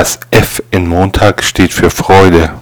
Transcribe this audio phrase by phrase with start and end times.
[0.00, 2.54] Das F in Montag steht für Freude.